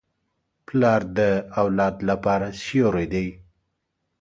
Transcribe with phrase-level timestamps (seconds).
[0.67, 1.19] پلار د
[1.61, 3.27] اولاد لپاره سیوری دی.